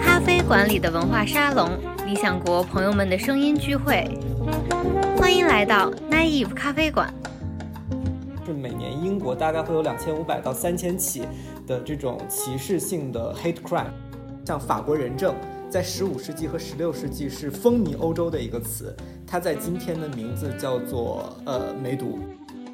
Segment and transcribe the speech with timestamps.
[0.00, 1.68] 咖啡馆里的文化沙龙，
[2.06, 4.08] 理想国朋友们的声音聚会，
[5.16, 7.12] 欢迎来到 Naive 咖啡馆。
[8.46, 11.22] 是每年英国大概会有两千五百到三千起
[11.66, 13.90] 的这种歧视性的 hate crime，
[14.44, 15.34] 像法国人证，
[15.68, 18.94] 在十五世纪和十六世纪是风靡欧洲的一个词，
[19.26, 22.20] 它在今天的名字叫做呃梅毒。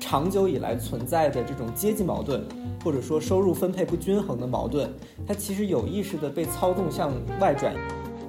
[0.09, 2.43] 长久以来存在的这种阶级矛盾，
[2.83, 4.91] 或者说收入分配不均衡的矛盾，
[5.27, 7.75] 它其实有意识的被操纵向外转。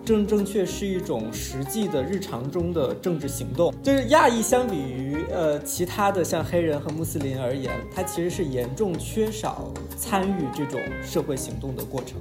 [0.04, 3.74] 正正确是一种实际的日常中的政治行动。
[3.82, 12.20] 就是亚裔相比于呃其他的像黑人和穆斯林而言，它其实是严重缺少参与这种社会行动的过程。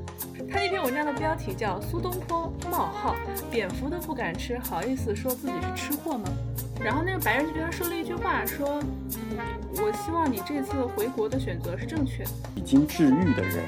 [0.48, 3.16] 他那篇文章的标题叫《苏东坡冒号
[3.50, 6.24] 蝙蝠都不敢吃，好意思说自己是吃货吗？》
[6.82, 8.80] 然后那个白人就对他说了一句话，说
[9.77, 13.64] ：“我希望你这次回国的选择是正确的。”已经治愈的人，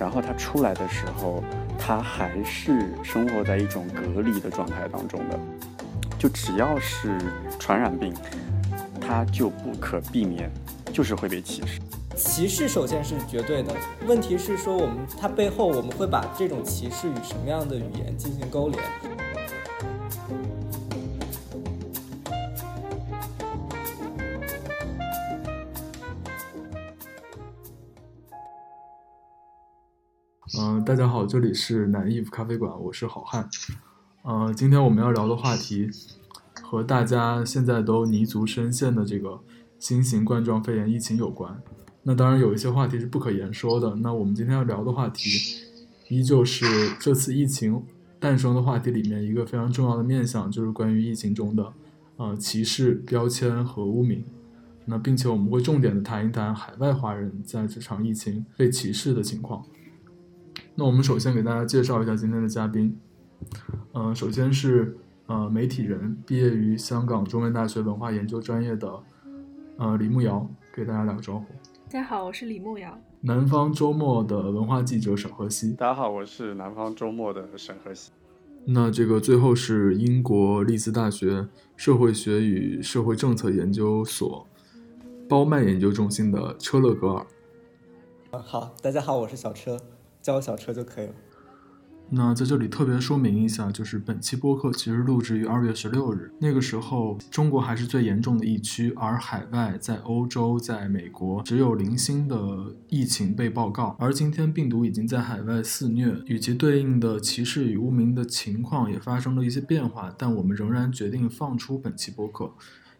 [0.00, 1.42] 然后他出来的时候。
[1.78, 5.38] 他还是生活在一种隔离的状态当中的，
[6.18, 7.16] 就只要是
[7.60, 8.12] 传染病，
[8.98, 10.50] 他就不可避免，
[10.90, 11.78] 就是会被歧视。
[12.16, 13.72] 歧视首先是绝对的，
[14.06, 18.82] 问题是说我们它背后我们会把这种歧视与什么样的语言进行勾连？
[30.54, 33.48] 嗯，大家好，这里是南艺咖啡馆，我是好汉。
[34.22, 35.90] 呃，今天我们要聊的话题
[36.62, 39.40] 和大家现在都泥足深陷的这个
[39.80, 41.60] 新型冠状肺炎疫情有关。
[42.04, 43.96] 那当然有一些话题是不可言说的。
[43.96, 45.28] 那我们今天要聊的话题，
[46.08, 46.64] 依旧是
[47.00, 47.82] 这次疫情
[48.20, 51.72] 诞生的话题里面一个非常重要的面向，就是关于疫情中的
[52.18, 54.24] 呃歧视、标签和污名。
[54.84, 59.64] 那并且我们会重点的谈一谈海外华人在这场疫情被歧视的情况。
[60.78, 62.94] 那我们首先给大家介绍一下今天的嘉宾，
[63.94, 69.02] 嗯，首先是呃媒体人，毕业于香港中文大学文化研究专业的
[69.78, 71.46] 呃李慕瑶，给大家打个招呼。
[71.86, 72.94] 大家好，我是李慕瑶。
[73.22, 75.72] 南方周末的文化记者沈河西。
[75.72, 78.10] 大家好，我是南方周末的沈河西。
[78.66, 84.46] 那这个最后是英国利兹大学社会学与社会政策研究所
[85.26, 87.26] 包曼研究中心的车勒格尔。
[88.32, 89.80] 嗯，好，大家好，我是小车。
[90.26, 91.14] 叫小车就可以了。
[92.08, 103.96] 那在这里特别说明一下，就是本期播客其实录制于二月十六日，那个时候中国还是最严重的疫区，而海外在欧洲、在美国只有零星的疫情被报告。
[103.98, 112.52] 而今天病毒已经在海外肆虐，与其对应的歧视与污名的情况也发生了一些变化，但我们仍然决定放出本期播客，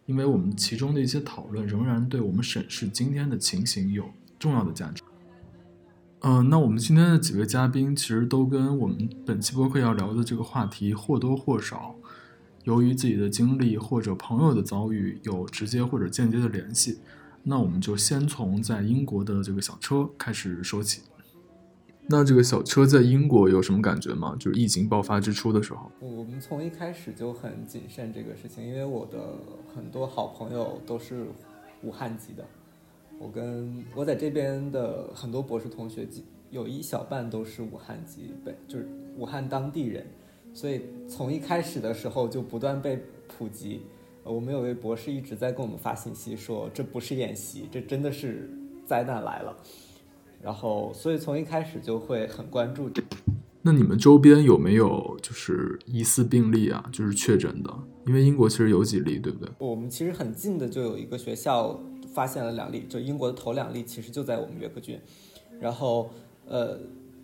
[0.05, 4.05] 因为我们其中的一些讨论仍然对我们审视今天的情形有
[4.37, 5.01] 重要的价值。
[6.21, 11.95] 嗯，那我们今天的几位嘉宾其实都跟我们本期播客要聊的这个话题或多或少，
[12.63, 16.97] 由于自己的经历或者朋友的遭遇有直接或者间接的联系。
[17.43, 21.03] 那我们就先从在英国的这个小车开始说起。
[22.07, 24.35] 那这个小车在英国有什么感觉吗？
[24.39, 25.91] 就是疫情爆发之初的时候。
[25.99, 29.35] 我们从一开始就很谨慎这个事情，因为我的
[29.75, 31.27] 很多好朋友都是
[31.83, 32.43] 武汉籍的。
[33.19, 36.07] 我跟我在这边的很多博士同学，
[36.51, 40.05] 有一小半都是武汉籍本，就是武汉当地人，
[40.53, 43.81] 所以从一开始的时候就不断被普及。
[44.23, 48.49] 我们有位博士一直在跟我们发信息说，这不是演习，这真的是
[48.85, 49.57] 灾难来了。
[50.41, 52.89] 然后，所以从一开始就会很关注。
[53.63, 56.87] 那你们周边有没有就是疑似病例啊？
[56.91, 57.73] 就是确诊的？
[58.05, 59.51] 因为英国其实有几例，对不对？
[59.57, 61.77] 我们其实很近的就有一个学校。
[62.17, 64.99] 发现了两例，就英国的头两例其实就在我们约克郡，
[65.59, 66.09] 然后
[66.47, 66.75] 呃，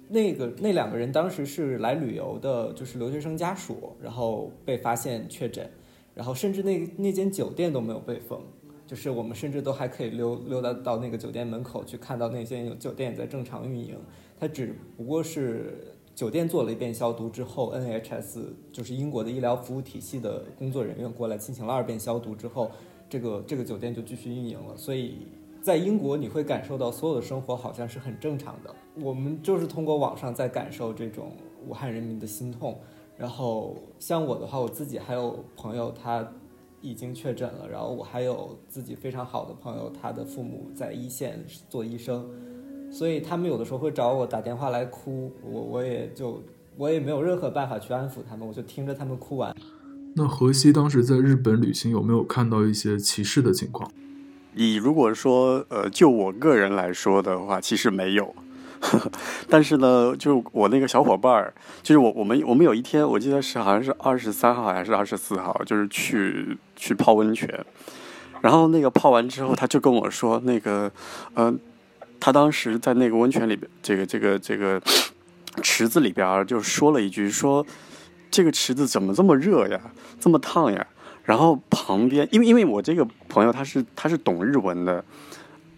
[0.10, 5.68] 那个那两个人当时是来旅游的，就是留学生家属，然后被发现确诊，
[6.14, 8.40] 然后甚至那那间酒店都没有被封，
[8.86, 13.98] 就是我们甚至都还可以溜溜达到那个酒店门口去看到那间酒店在正常运营，
[14.40, 15.74] 它只不过是
[16.14, 22.70] 酒店做了一遍消毒之后，NHS 就是英国的医疗服务体系的工作人员过来进行了二遍消毒之后。
[23.14, 25.28] 这个这个酒店就继续运营了，所以
[25.62, 28.74] 在英国你会感受到所有的生活好像是很正常的。
[29.04, 31.34] 我们就是通过网上在感受这种
[31.64, 32.76] 武汉人民的心痛。
[33.16, 36.28] 然后像我的话，我自己还有朋友他
[36.82, 41.40] 已经确诊了，然后我还有自己非常好的朋友，他的父母在一线
[41.70, 42.28] 做医生，
[42.92, 46.42] 所以他们有的时候会找我打电话来哭，我我也就
[46.78, 49.56] 我也没有任何办法去安抚他们，我就听着他们哭完。
[50.16, 53.90] 那河西当时在日本旅行有没有看到一些歧视的情况？
[54.54, 58.36] 你如果说呃就我个人来说的话，其实没有。
[59.48, 67.50] 但是呢，就我那个小伙伴儿，就是我我们我们有一天，我记得是好像是二十三号还是二十四号，就是去去泡温泉，
[68.42, 70.92] 然后那个泡完之后，他就跟我说，那个，
[71.36, 71.58] 嗯，
[72.20, 74.82] 他当时在那个温泉里边，这个这个这个
[75.62, 77.66] 池子里边就说了一句，说
[78.34, 79.80] 这个池子怎么这么热呀，
[80.20, 80.88] 这么烫呀？
[81.24, 85.06] 然后旁边，因为因为我这个朋友他是他是懂日文的。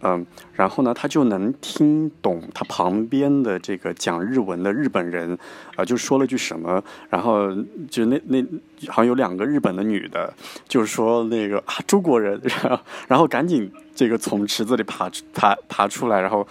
[0.01, 0.23] 嗯，
[0.53, 5.35] 然后呢，他就能听懂他旁边的这个讲日文的日本人，
[5.75, 7.49] 啊，就说了句什么，然后
[7.89, 8.39] 就那那
[8.87, 10.31] 好像有两个日本的女的，
[10.67, 16.47] 就是说那个啊中国人，然 后然后赶紧这个从池子里爬出爬爬出来，然后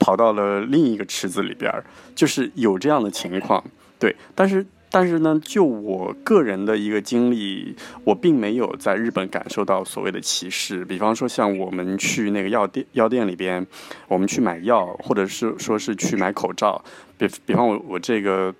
[0.00, 1.72] 跑到了另一个池子里边
[2.16, 3.62] 就是有这样的情况，
[4.00, 4.66] 对，但是。
[4.92, 10.84] 但是呢，就我个人的一个经历，我并没有在日本感受到所谓的歧视。
[10.84, 13.64] 比方说，像我们去那个药店，药店里边，
[14.08, 16.84] 我们去买药，或者是说是去买口罩。
[17.16, 18.52] 比比方我我这个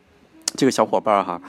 [0.55, 1.43] 这个小伙伴哈，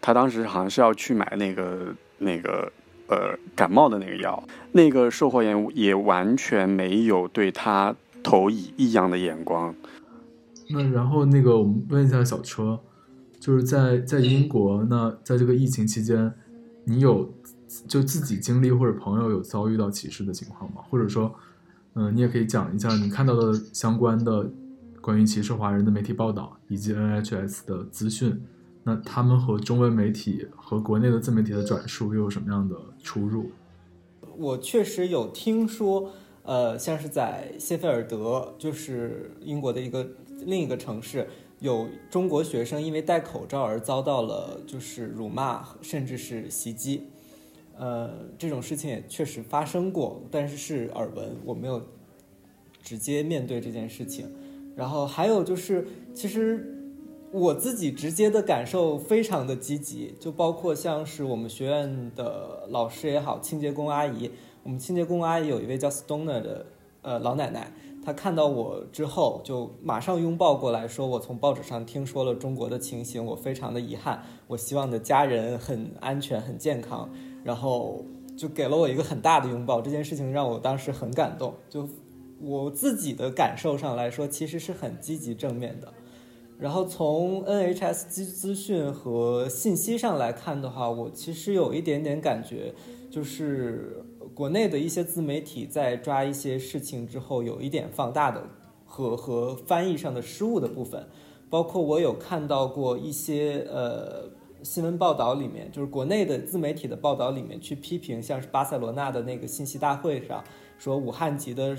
[0.00, 2.72] 他当时好像是要去买那个那个
[3.08, 4.42] 呃感冒的那个药，
[4.72, 9.74] 那个售货员也完全没有对他投以异样的眼光。
[10.70, 12.80] 那然后那个我们问一下小车。
[13.42, 16.32] 就是在在英国，那在这个疫情期间，
[16.84, 17.28] 你有
[17.88, 20.80] 就自己经历或者朋友有遭遇到歧视的情况吗？
[20.88, 21.34] 或者说，
[21.94, 24.48] 嗯，你也可以讲一下你看到的相关的
[25.00, 28.40] 关于歧视华人的媒体报道以及 NHS 的资讯，
[28.84, 33.50] 那他们和中文媒体和国内的自媒体的转述又有什么样的出入？
[34.36, 36.12] 我确实有听说，
[36.44, 40.06] 呃，像是在谢菲尔德，就是英国的一个
[40.46, 41.26] 另一个城市。
[41.62, 47.06] 有中国学生因为戴口罩而遭到了就是辱骂，甚至是袭击，
[47.78, 51.80] 呃，这种事情也确实发生过，但是是耳闻，我没有
[52.82, 54.28] 直接面对这件事情。
[54.74, 56.66] 然后还有就是，其实
[57.30, 64.32] 我自己直接的感受非常的积极，就包括像是我们学院的老师也好，清洁工阿姨，
[64.64, 66.66] 我们清洁工阿姨有一位叫 Stoner 的
[67.02, 67.72] 呃老奶奶。
[68.04, 74.20] 他看到我之后，就马上拥抱过来，说：“我从报纸上听说了中国的情形，我非常的遗憾。
[74.48, 77.08] 我希望的家人很安全、很健康。”
[77.44, 78.04] 然后
[78.36, 79.80] 就给了我一个很大的拥抱。
[79.80, 81.54] 这件事情让我当时很感动。
[81.70, 81.88] 就
[82.40, 85.92] 我自己的感受上来说，其实是很积极正面的。
[86.58, 92.74] 然后从 NHS 资资讯和信息上来看的话，我其实有一点点感觉，
[93.08, 94.04] 就是。
[94.34, 98.42] 国内的一些自媒体在抓一些事情之后，有一点放大的
[98.84, 101.06] 和和翻译上的失误的部分，
[101.48, 104.30] 包括我有看到过一些呃
[104.62, 110.42] 新闻报道里面，就是国内的自媒体的报道里面去批评，像是巴塞罗那的那个信息大会上
[110.78, 111.76] 说武汉籍的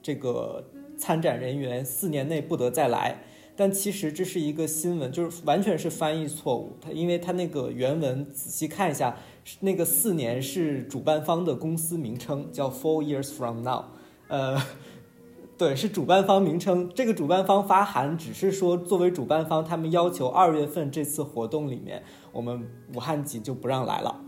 [0.00, 0.64] 这个
[0.96, 3.22] 参展人员四年内不得再来，
[3.56, 9.16] 但其实这是一个新闻，就是完全是翻译错误，它因为它那个原文仔细看一下。
[9.60, 13.84] 那个四年是主办方的公司名称，叫 Four Years from Now，
[14.28, 14.60] 呃，
[15.58, 16.88] 对，是主办方名称。
[16.94, 22.02] 这个主办方发函只是说，作为主办方，他们要求二月份这次活动里面，
[22.32, 24.20] 我们武汉籍就不让来了。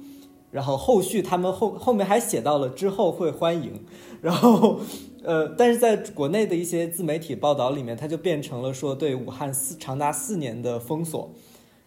[0.51, 3.85] 然后后续他们后后面还写到了之后会欢迎。
[4.21, 4.81] 然后，
[5.25, 11.31] 呃，但是在国内的一些自媒体报道里面，它就变成了说对武汉四长达四年的封锁。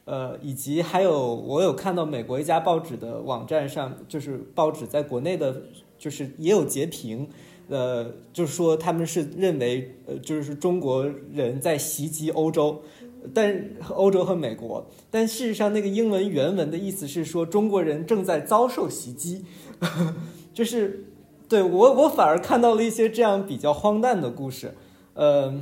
[0.07, 5.63] 呃，以及还有，我有看到美国一家报纸的网站上，就是报纸在国内的，
[5.99, 7.27] 就是也有截屏，
[7.67, 12.81] 呃，就是说他们是认为，呃，就是中国人在袭击欧洲，
[13.33, 19.43] 但欧洲和美国，但事实上那个英文原文的意思是说中国人正在遭受袭击，
[20.53, 21.03] 就是
[21.49, 24.73] 对我我反而看到了一些这样比较荒诞的故事，
[25.15, 25.61] 嗯，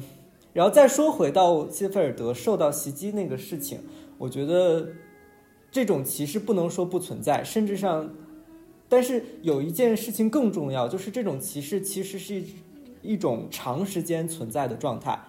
[0.53, 3.79] 然后再说回到谢菲尔德受到袭击那个事情。
[4.17, 4.87] 我觉得
[5.69, 8.13] 这种歧视不能说不存在，甚至上，
[8.87, 12.45] 但是有一件事情更重要，就是这种歧视其实是一
[13.01, 15.19] 一种长时间存在的状态。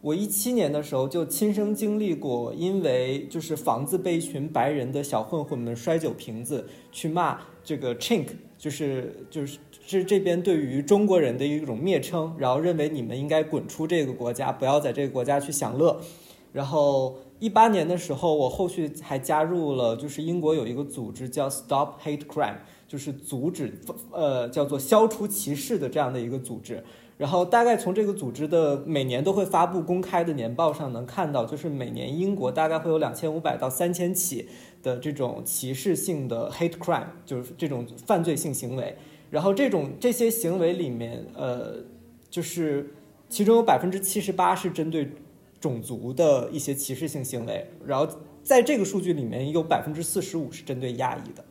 [0.00, 16.00] 我一七年的时候就亲身经历过，因为就是房子被一群白人的小混混们摔酒瓶子，去骂这个 chink，就是就是是这边对于中国人的一种蔑称，然后认为你们应该滚出这个国家，不要在这个国家去享乐，
[16.52, 17.16] 然后。
[17.38, 22.56] 一八年的时候，我后续还加入了，就是英国有一个组织叫 Stop Hate Crime，
[22.88, 23.78] 就是阻止
[24.10, 26.82] 呃叫做消除歧视的这样的一个组织。
[27.18, 34.48] 然后大概从这个组织的每年都会发布公开的年报上能看到，就是每年英国大概会有两千五百到三千起
[34.82, 38.96] 的这种歧视性的 hate crime，就是这种犯罪性行为。
[39.30, 41.76] 然后这种这些行为里面，呃，
[42.30, 42.94] 就是
[43.28, 45.10] 其中有百分之七十八是针对。
[45.60, 48.08] 种族的一些歧视性行为，然后
[48.42, 51.44] 在这个数据里面有百分之四十五是针对亚裔的，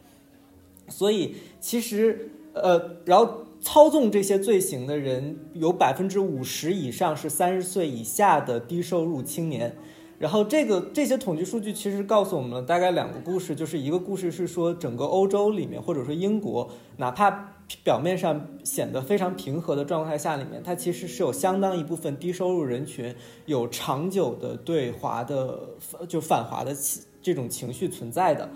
[0.88, 9.76] 所以其实呃，然后操纵这些罪行的人有百分之五十以上是三十岁以下的低收入青年。
[10.18, 23.14] 然后这个这些统计数据其实告诉我们了大概两个故事，就是一个故事是说整个欧洲里面或者说英国，哪怕表面上显得非常平和的状态下里面，它其实是有相当一部分低收入人群
[23.46, 25.70] 有长久的对华的
[26.08, 26.76] 就反华的
[27.22, 28.50] 这种情绪存在的，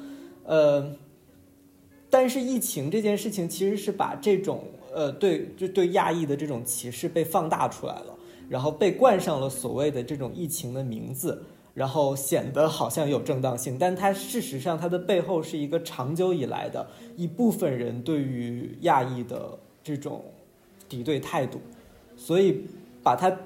[0.43, 0.95] 呃，
[2.09, 4.63] 但是疫情这件事情其实是把这种
[4.93, 8.15] 呃对就对亚裔的这种歧视被放大出来了。
[8.49, 20.23] 然后被冠上了所谓的这种疫情的名字，然后显得好像有正当性，但它事实上它的背后是一个长久以来的一部分人对于亚裔的这种
[20.88, 21.59] 敌对态度，
[22.15, 22.65] 所以
[23.01, 23.38] 把它，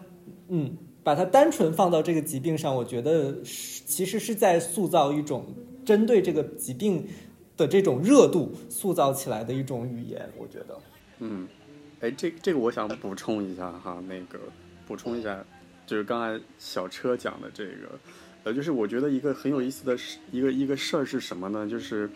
[0.48, 5.46] 嗯，把它单纯放到这个疾病上，我觉得是其实是在塑造一种
[5.86, 7.08] 针对这个疾病
[7.56, 10.80] 的这种热度塑造起来的一种语言，我觉得，
[11.20, 11.48] 嗯，
[12.00, 14.39] 哎，这这个我想补充一下哈，那个。
[14.86, 15.42] 补充一下，
[15.86, 18.00] 就是刚才小车讲的这个，
[18.44, 21.68] 呃，就是我觉得一个很有意思的事，一个一个事儿是什么呢？
[21.68, 22.10] 就是，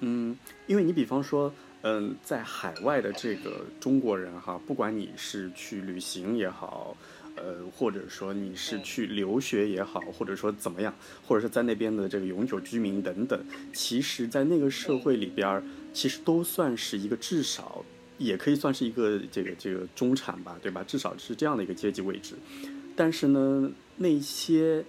[0.00, 1.52] 嗯，因为你比方说，
[1.82, 6.96] 嗯，在海外的这个中国人哈，不管你是去旅行也好，
[7.36, 10.94] 呃，或者说你是去留学也好，或者说怎么样，
[11.26, 15.62] 或者是在那边的这个永久居民等等，其实，在那个社会里边，
[15.92, 17.84] 其实都算是一个至少。
[18.16, 20.84] 也可以算是一个这个这个中产吧，对吧？
[20.86, 22.36] 至少是这样的一个阶级位置。
[22.96, 24.84] 但是呢，那些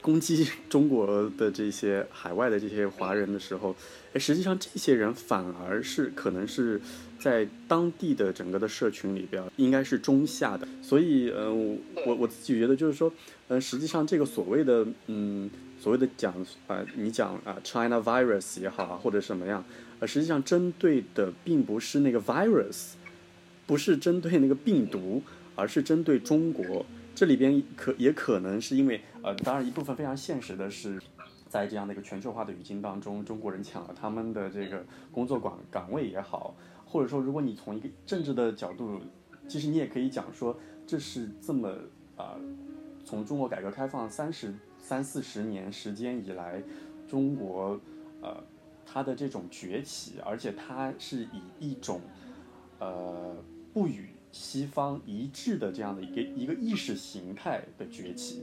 [0.00, 3.74] 攻击 中国的这些海外的这些华人的时候，
[4.12, 6.80] 哎，实际上这些人反而是可能是
[7.18, 10.66] 在当地的整个的社群里边，应该是中下的。
[10.82, 13.12] 所以，嗯，我我自己觉得就是说，
[13.48, 16.34] 嗯，实际上这个所谓的，嗯，所谓的讲
[16.66, 19.64] 啊，你讲啊，China virus 也好啊，或者什么样。
[20.00, 22.94] 呃，实际上针对的并不是那个 virus，
[23.66, 25.22] 不是针对那个病毒，
[25.54, 26.84] 而是针对中国。
[27.22, 31.00] 这里边可也可能是因为，呃，当然一部分非常现实的是，
[31.48, 36.52] 在这样的一个全球化的语境当中，中国人抢了他们的这个工作岗岗位也好，
[36.84, 39.00] 或者说如果你从一个政治的角度，
[39.46, 41.72] 其实你也可以讲说，这是这么
[42.16, 42.34] 啊，
[43.04, 46.60] 从中国改革开放三十三四十年时间以来，
[47.06, 47.80] 中国
[48.20, 48.42] 呃。
[48.84, 52.00] 它的这种崛起，而且它是以一种，
[52.80, 53.36] 呃，
[53.72, 58.42] 不与西方一致的这样的一个一个意识形态的崛起，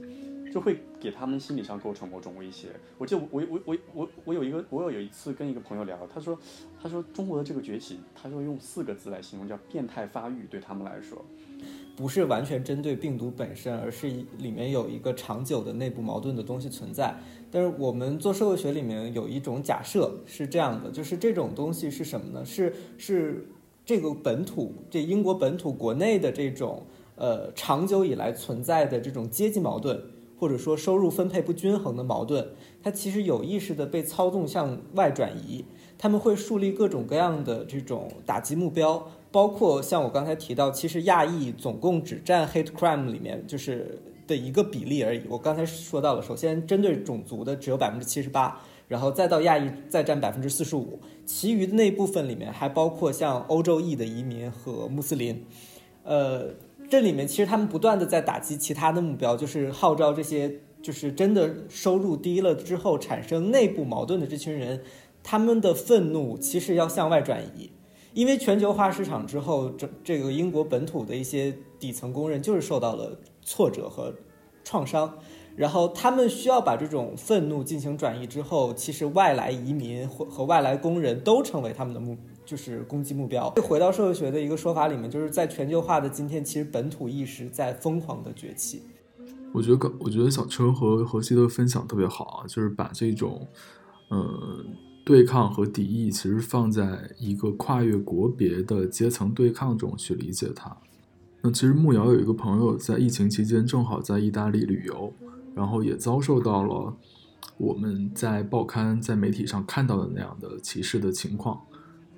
[0.52, 2.68] 就会给他们心理上构成某种威胁。
[2.96, 6.38] 我就我我我我我有一个我有有一次跟一个朋友聊，他说
[6.80, 11.24] 他说中国的这个崛起，他说用四个字来形容，叫变态发育，对他们来说。
[11.96, 17.14] 不是完全针对病毒本身，而是里面有一个长久的内部矛盾的东西存在。
[17.50, 22.42] 但是我们做社会学里面有一种假设是这样的，就是这种东西是什么呢？
[22.42, 23.46] 是是
[23.90, 26.84] 这个本土，这英国本土国内的这种
[27.16, 30.00] 呃长久以来存在的这种阶级矛盾，
[30.38, 32.50] 或者说收入分配不均衡的矛盾，
[32.84, 35.64] 它其实有意识的被操纵向外转移。
[35.98, 39.04] 他们会树立各种各样的这种打击目标。
[39.32, 45.22] 包括像我刚才提到，其实亚裔总共只占 hate crime 里面就是的一个比例而已。
[45.28, 55.46] 我刚才说到了，首先针对种族的只有百分之七十八，然后再到亚裔再占百分之四十五，其余的那部分里面还包括像欧洲裔的移民和穆斯林。
[56.02, 56.48] 呃，
[56.88, 64.82] 这里面其实他们不断的在打击其他的目标，就是号召这些就是真的收入低了之后产生内部矛盾的这群人，
[65.22, 67.70] 他们的愤怒其实要向外转移。
[68.12, 74.12] 因为全球化市场之后，这这个英国本土的一些底层工人就是受到了挫折和
[74.64, 75.16] 创伤，
[75.56, 83.50] 然后他们需要把这种愤怒进行转移之后，其实外来移民和和外来工人都成为他们的目，就是攻击目标。
[83.62, 88.82] 回到社会学的一个说法里面，就是在全球化的今天，其实本土意识在疯狂的崛起。
[89.52, 93.46] 我觉得，我觉得小车和何西的分享特别好啊，就是把这种，
[94.10, 94.76] 嗯。
[95.02, 100.76] 对抗和敌意其实放在一个跨越国别的阶层对抗中去理解它。
[101.40, 105.12] 那其实木瑶有一个朋友在疫情期间正好在意大利旅游，
[105.54, 106.94] 然后也遭受到了
[107.56, 111.60] 我们在报刊在媒体上看到的那样的歧视的情况。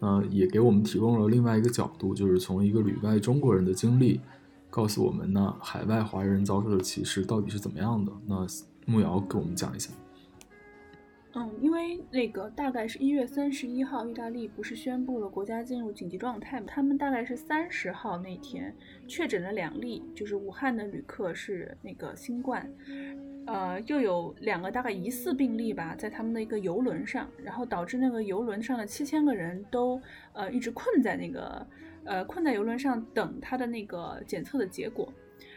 [0.01, 4.21] 呃，也给我们提供了另外一个角度，就是从一个旅外中国人的经历，
[4.69, 8.13] 告诉我们呢海外华人遭受的歧视到底是怎么样的。
[8.27, 8.45] 那
[8.85, 9.91] 慕瑶给我们讲一下。
[11.35, 16.67] 嗯，因为那个大概是一月三十一号，意大利不是宣布了国家进入紧急状态吗？
[16.69, 18.75] 他们大概是三十号那天
[19.09, 22.71] 确诊了两例，就是武汉的旅客是那个新冠，
[23.47, 29.99] 呃，又有两个大概疑似病例吧，在他们的一个游轮上，然后导致那个游轮上的七千个人都
[30.35, 31.67] 呃一直困在那个
[32.05, 35.11] 呃困在游轮上等他的那个检测的结果。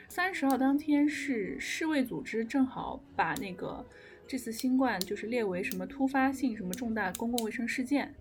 [0.07, 3.83] 三十号当天是世卫组织正好把那个
[4.27, 8.13] 这次新冠就是列为什么突发性什么重大公共卫生事件，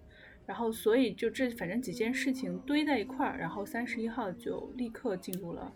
[0.47, 5.73] 然后所以就这反正几件事情堆在一块儿，然后三十一号就立刻进入了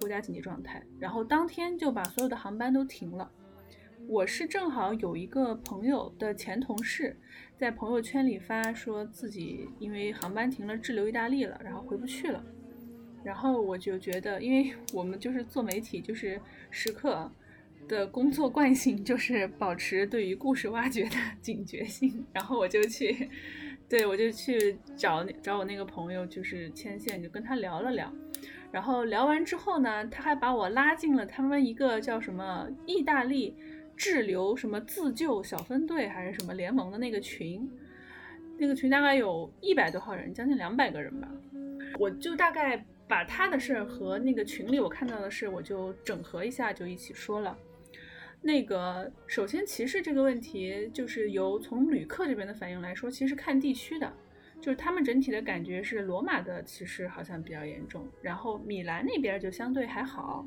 [0.00, 3.30] 国家紧急状态，然后当天就把所有的航班都停了。
[4.08, 7.14] 我是正好有一个朋友的前同事
[7.58, 12.42] 在朋友圈里发说自己因为航班停了滞留意大利了，然后回不去了。
[13.22, 17.30] 然后我就觉得，因为我们就是做媒体，就是时刻
[17.88, 22.24] 的工作惯性就是保持对于故事挖掘的 警觉性。
[22.32, 23.28] 然后我就去，
[23.88, 28.12] 对我就去找找我那个朋友，就是牵线，就跟他聊了聊。
[28.70, 33.56] 然后聊完之后呢，他还把我拉进了他们一个叫什么意大利
[33.96, 37.68] 滞留什么自救小分队还是什么联盟的那个群，
[38.58, 41.28] 那个群大概有一百多号人，将近两百个人吧。
[41.98, 42.84] 我就大概。
[43.08, 47.56] 把他的事儿和那个群里我看到的事，我就整合一下，就一起说了。
[48.40, 54.12] 那个首先歧视这个问题，就是由从旅客这边的反应来说，其实看地区的，
[54.60, 60.46] 就是他们整体的感觉是罗马的歧视好像比较严重，然后米兰那边就相对还好。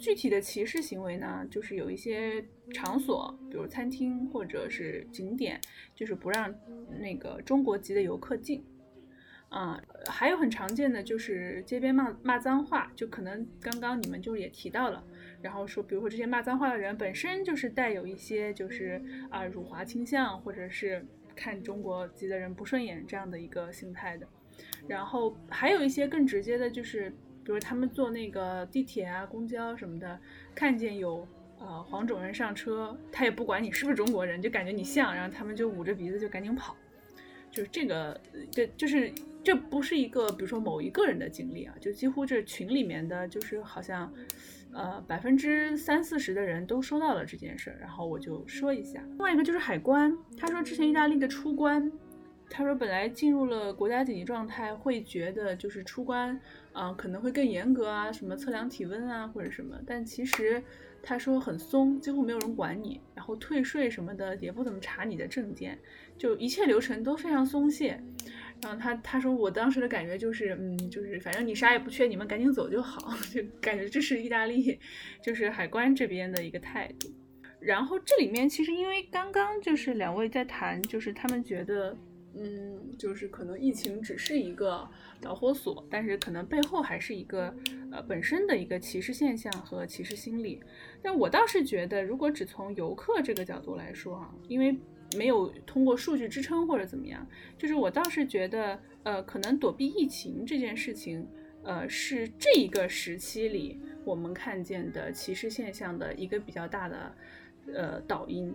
[0.00, 5.60] 具体的歧视行为呢，就是有一些场所，比如餐厅或者是景点，
[5.94, 6.54] 就是不让
[6.98, 8.64] 那个中国籍的游客进。
[9.50, 15.04] 啊，还有很常见的就是街边骂骂脏话，就可能刚刚你们就也提到了，
[15.42, 21.04] 然后说，比如说这些骂脏话的人本身就是带有一些就是啊辱华倾向，或者是
[21.34, 24.26] 看中国籍的人不顺眼这样的一个心态的，
[24.86, 27.10] 然后还有一些更直接的，就是
[27.44, 30.20] 比如他们坐那个地铁啊、公交什么的，
[30.54, 31.26] 看见有
[31.58, 36.76] 呃黄种人上车，他也不管你是不是中国人，就感觉你像，然后他们就捂着鼻子就赶紧跑，
[37.50, 38.20] 就是这个，
[38.54, 39.12] 对，就是。
[39.42, 44.12] 这不是一个，比如说某一个人的经历啊，就几乎这群里面的，就是好像，
[44.72, 47.78] 呃，百分之三四十的人都收到了这件事儿。
[47.80, 51.90] 然后我就说一下，另外一个就是海关，他说之前意大利的出关，
[52.48, 56.40] 他说本来进入了国家紧急状态，会觉得就是出关，
[56.72, 60.62] 啊，可能会更严格啊，什么测量体温啊或者什么，但其实。
[61.02, 65.78] 他说很松，几乎没有人管你，然后退税什么的也不怎么查你的证件，
[66.18, 67.98] 就一切流程都非常松懈。
[68.62, 74.78] 然后他他说我当时的感觉就是，嗯，就是反正你啥也不缺，你们赶紧走就好， 就感觉这是意大利
[75.22, 77.08] 就是海关这边的一个态度。
[77.58, 81.96] 然后这里面其实因为刚刚就是两位在谈，就是他们觉得。
[82.32, 84.88] 嗯，就是可能疫情只是一个
[85.20, 87.52] 导火索，但是可能背后还是一个
[87.90, 90.62] 呃本身的一个歧视现象和歧视心理。
[91.02, 94.78] 但我倒是觉得，如果只从游客这个角度来说啊，因为
[95.16, 97.26] 没有通过数据支撑或者怎么样，
[97.58, 101.26] 就是我倒是觉得，呃，可能躲避疫情这件事情，
[101.62, 107.14] 呃，是这一个时期里我们看见的歧视现象的一个比较大的
[107.74, 108.54] 呃导因。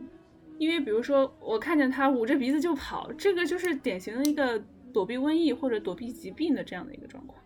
[0.57, 4.63] 因为比如说，我看见他捂着鼻子就跑，这个就是典型的一个
[4.93, 7.37] 躲避瘟疫或者躲避疾病的这样的一个状况。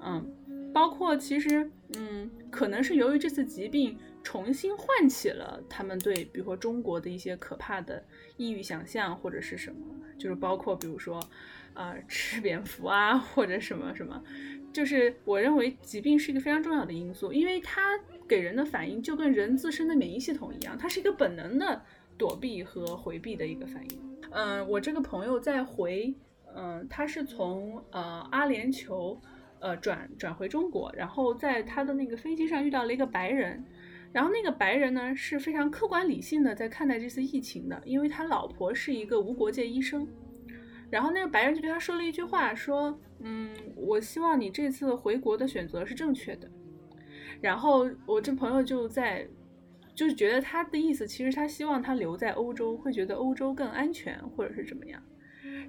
[0.00, 8.02] 嗯，包括其实，嗯，可能是由于这次疾病重新唤起了他们对，比如说中国的一些可怕的
[8.36, 9.78] 异域想象或者是什么，
[10.18, 11.20] 就是包括比如说，
[11.74, 14.20] 啊，吃蝙蝠啊或者什么什么，
[14.72, 21.82] 就是我认为疾病是一个非常重要的因素，因为它给人的反应就跟人自身的免疫系统一样，它是一个本能的。
[22.16, 24.20] 躲避和回避的一个反应。
[24.30, 26.14] 嗯，我这个朋友在回，
[26.54, 29.18] 嗯，他是从呃阿联酋，
[29.58, 33.64] 呃转转回中国，然后在他的那个飞机上遇到了一个白人，
[34.14, 40.08] 然后那个白人呢是非常客观理性的在看待这次疫情的，因为他老婆是一个无国界医生，
[40.88, 46.48] 然后那个白人就对他说了一句话，说，嗯，我希望你这次回国的选择是正确的。
[47.40, 49.28] 然后我这朋友就在。
[49.96, 55.00] 就是觉得他的意思，其实他希望他留在欧洲，会觉得欧洲更安全，或者是怎么样。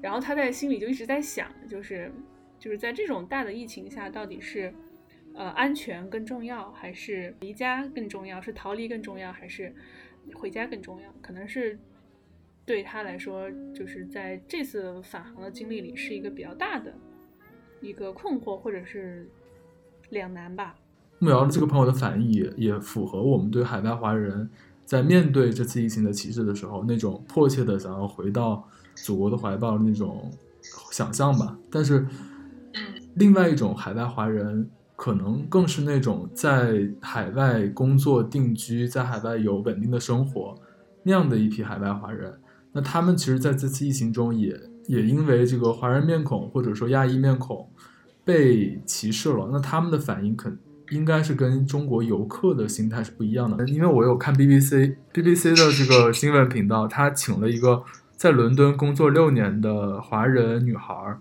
[0.01, 2.11] 然后他在心里就一直在想，就是
[2.57, 4.73] 就是在这种大的疫情下，到底是
[5.35, 8.41] 呃安全更重要，还是离家更重要？
[8.41, 9.73] 是逃离更重要，还是
[10.33, 11.09] 回家更重要？
[11.21, 11.77] 可能是
[12.65, 16.93] 对他来说，就是在这次返航的经历里，是一个比较大的
[17.81, 19.29] 一个困惑，或者是
[20.09, 20.75] 两难吧。
[21.19, 24.49] 木瑶的这个朋友的反应也也符合我们对海外华人
[24.83, 30.29] 在面对这次疫情的歧视的时候那种迫切的想要回到祖国的怀抱那种
[30.91, 31.57] 想象吧。
[31.71, 32.05] 但是，
[33.15, 34.69] 另外一种海外华人
[35.05, 40.59] 可能更是那种在海外工作定居，在海外有稳定的生活
[41.03, 42.33] 那样的一批海外华人。
[42.71, 47.69] 那他们其实在这次疫情中也也因为这个华人面孔或者说亚裔面孔
[48.23, 49.47] 被歧视了。
[49.51, 50.57] 那他们的反应肯
[50.89, 53.63] 应该是跟中国游客的心态是不一样的。
[53.67, 57.83] 因为我有看 BBC BBC 的这个新闻频道，他请了一个
[58.17, 61.19] 在伦敦工作六年的华人女孩儿。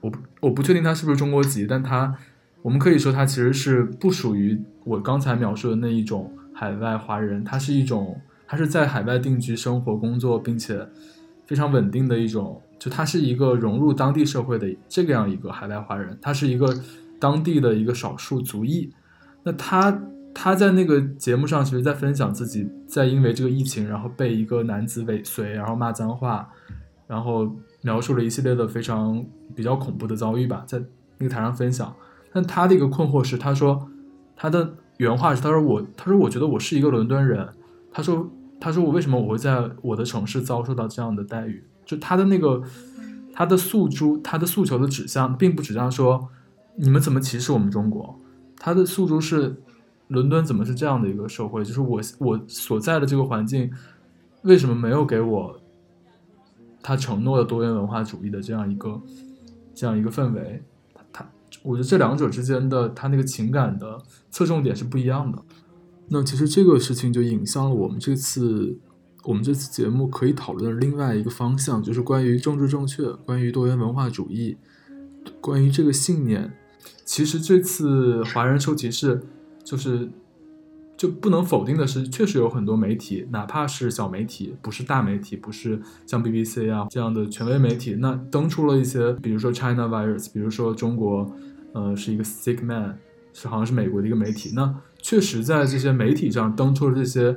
[0.00, 2.16] 我不我不确定她是不是中国籍，但她
[2.62, 10.86] 我们可以说他其实是不属于我刚才描述的那一种海外华人，他是一种他是在海外定居生活工作并且
[11.46, 16.74] 非常稳定的一种，就他是一个融入当地社会的这个样一个海外华人，他是一个
[17.18, 18.92] 当地的一个少数族裔。
[19.42, 20.02] 那他
[20.34, 26.48] 他在那个节目上，其实在分享自己在因为这个疫情，然后被一个男子尾随，然后骂脏话，
[27.06, 27.50] 然后
[27.82, 29.24] 描述了一系列的非常。
[29.52, 30.80] 比较恐怖的遭遇吧，在
[31.18, 31.92] 那个台上分享。
[32.32, 33.88] 但他的一个困惑是，他说
[34.36, 37.48] 他的原话是：“他说我，他说我觉得我是一个伦敦人。
[37.90, 41.64] 他说，他说我为什么我会在我的城市遭受到这样的待遇？
[41.84, 42.62] 就他的那个
[43.32, 46.28] 他的诉诸，他的诉求的指向，并不指向说
[46.76, 48.18] 你们怎么歧视我们中国。
[48.56, 49.60] 他的诉诸是
[50.08, 51.64] 伦敦怎么是这样的一个社会？
[51.64, 53.70] 就是我我所在的这个环境
[54.42, 55.58] 为什么没有给我
[56.82, 59.00] 他承诺的多元文化主义的这样一个。”
[59.72, 60.62] 这样一个氛围，
[61.62, 63.98] 我觉得这两者之间的他那个情感的
[64.30, 65.42] 侧重点是不一样的。
[66.08, 68.78] 那其实这个事情就引向了我们这次
[69.24, 74.56] 我们这次节目可以讨论的另外一个方向，就是关于政治正确，关于多元文化主义，
[75.40, 76.52] 关于这个信念。
[77.04, 79.22] 其实这次华人受歧视，
[79.64, 80.10] 就是。
[81.00, 91.34] 就不能否定的是，确实有很多媒体，哪怕是小媒体，不是大媒体，不是像 BBC 啊这样的权威媒体，那登出了一些，比如说 China Virus，比如说中国，
[91.72, 92.98] 呃，是一个 sick man，
[93.32, 97.36] 是好像是美国的一个媒体，那确实在这些媒体上登出了这些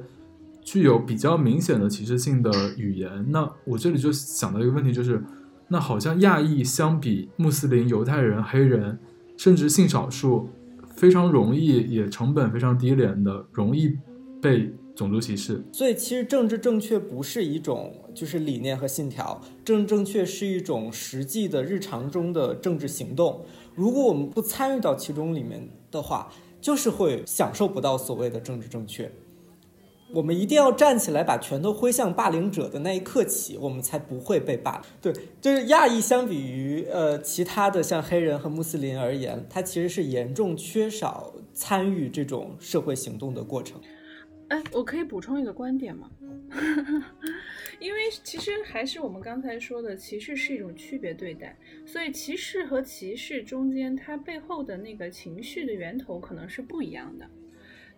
[0.62, 3.26] 具有比较明显的歧视性的语言。
[3.30, 5.24] 那我这里就想到一个问题，就是
[5.68, 9.00] 那好像亚裔相比穆斯林、犹太人、黑人，
[9.38, 10.50] 甚至性少数。
[10.96, 13.98] 非常容易，也成本非常低廉的，容易
[14.40, 15.64] 被种族歧视。
[15.72, 23.46] 所以，其实政治正确不是一种就是理念和信条，政治正确是一种实际的日常中的政治行动。
[23.76, 29.12] 如果我们不参与到其中里面的话，就是会享受不到所谓的政治正确。
[30.14, 34.80] 我们一定要站起来，把拳头挥向霸凌者的那一刻起，我们才不会被霸。
[35.02, 43.82] 对，就是亚裔相比于呃其他的像黑人和穆斯林而言，他其实是严重缺少参与这种社会行动的过程。
[44.54, 46.08] 哎，我可以补充一个观点吗？
[47.80, 57.28] 因为其实还是我们刚才说的，歧视是一种区别对待，所以歧视和歧视中间，它背后的那个情绪的源头可能是不一样的。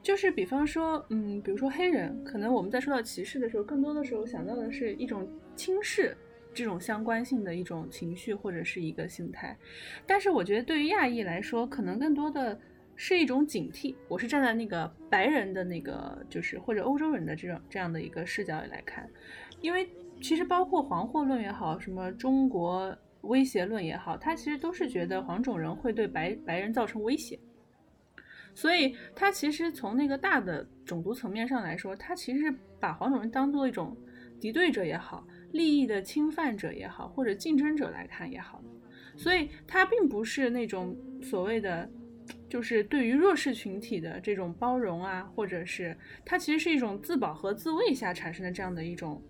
[0.01, 6.15] 就是比方说，嗯，比如说黑人，可能我们在说到歧视的时候，更多的时候想到的是一种轻视
[6.53, 9.57] 这种相关性的一种情绪或者是一个心态。
[10.07, 12.57] 但是我觉得对于亚裔来说，可能更多的
[12.95, 13.95] 是一种警惕。
[14.07, 19.09] 我是站在那个白人的那个，就是或者欧洲人的这种这样的一个视角里来看，
[19.61, 19.89] 因为
[20.21, 27.39] 其实包括黄祸论也好，什么中国威胁论也好，他其实都是觉得黄种人会对白白人造成威胁。
[28.53, 33.97] 所以，他其实从那个大的种族层面上来说，他其实把黄种人当做一种
[34.39, 38.63] 敌对者也好，利益的侵犯者也好，或者竞争者来看也好。
[39.17, 41.89] 所以，他并不是那种所谓的，
[42.49, 49.21] 就是对于弱势群体的这种包容啊，或者是它其实是一种自保和自卫下产生的这样的一种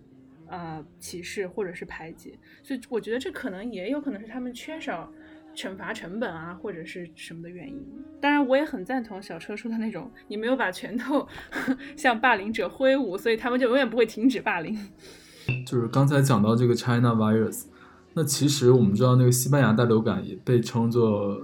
[0.48, 2.38] 呃歧视或者是排挤。
[2.62, 5.12] 所以，我觉得这可能也有可能是他们缺少。
[5.54, 7.82] 惩罚成本啊，或者是什么的原因？
[8.20, 11.26] 当然，我也很赞同小车说的那种，你没有把拳头
[11.96, 14.78] 向霸凌者挥舞，所以他们就永远不会停止霸凌。
[15.66, 17.64] 就是刚才讲到这个 China virus，
[18.12, 21.40] 那其实我们知道那个西班牙大流感也被称作，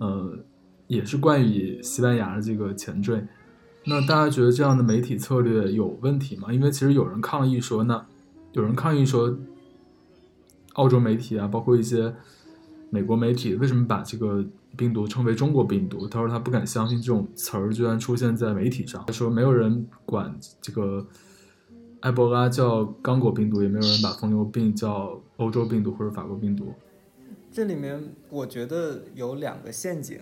[0.00, 0.36] 呃，
[0.92, 3.26] 也是冠以西班牙的这个前缀。
[3.86, 6.52] 那大家觉得这样的媒体策略有问题吗？
[6.52, 8.06] 因为其实有人抗议说，那
[8.52, 9.36] 有人抗议说，
[10.74, 12.14] 澳洲媒体啊，包括一些。
[12.94, 14.44] 美国媒体为什么把这个
[14.76, 16.06] 病毒称为中国病毒？
[16.06, 19.02] 他说他不敢相信这种词儿居然出现在媒体上。
[19.06, 21.06] 他说没有人管这个
[22.00, 26.74] 埃博拉叫刚果病毒，也没有人把疯牛病叫欧洲病毒或者法国病毒。
[27.50, 30.18] 这里面我觉得有两个陷阱，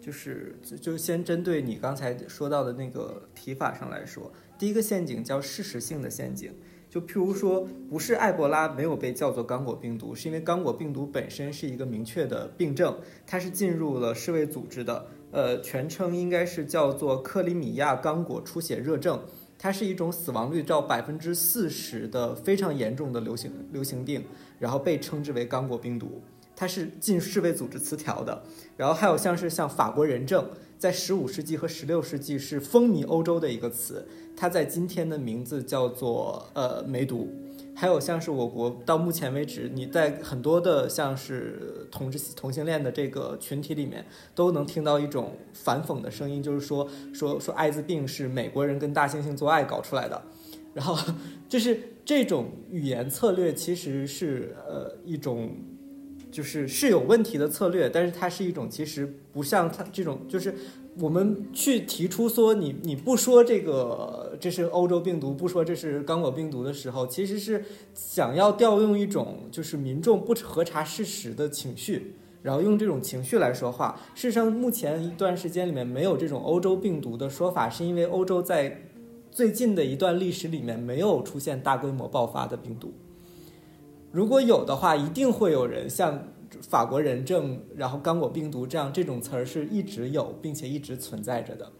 [0.00, 6.52] 就是就先针对你刚才说到的那个提法上来说，第一个陷阱叫事实性的陷阱。
[6.88, 19.22] 就譬如说，不是埃博拉没有被叫做刚果病毒，是因为刚果病毒本身是一个明确的病症，它是进入了世卫组织的呃，全称应该是叫做克里米亚刚果出血热症，
[19.56, 24.24] 它是一种死亡率到百分之四十的非常严重的流行流行病，
[24.58, 26.20] 然后被称之为刚果病毒，
[26.60, 28.42] 它是进世卫组织词条的。
[28.76, 30.46] 然后还有像是像法国人证，
[30.76, 37.32] 在十五世纪和十六世纪是风靡欧洲的一个词，它在今天的名字叫做呃梅毒。
[37.74, 50.22] 还有像是我国到目前为止，你在很多的像是同志同性恋的这个群体里面，都能听到一种反讽的声音，就是说说说艾滋病是美国人跟大猩猩做爱搞出来的，
[50.74, 51.14] 然后
[51.48, 55.50] 就是这种语言策略其实是呃一种
[56.30, 60.54] 就是是有问题的策略，但是它是一种其实不像它这种就是。
[60.98, 67.64] 我们去提出说你你不说这个这是欧洲病毒，不说这是刚果病毒的时候，其实是
[67.94, 73.98] 想要调用一种就是民众不核查事实的情绪，然后用这种情绪来说话。
[74.16, 78.82] 事实上，目前一段时间里面没有这种欧洲病毒的说法，是因为欧洲在
[79.30, 82.92] 最近的一段历史里面没有出现大规模爆发的病毒。
[84.10, 86.24] 如果有的话，一定会有人像。
[86.68, 91.70] 法国人证，然后刚果病毒这样这种词儿是一直有，并且一直存在着的。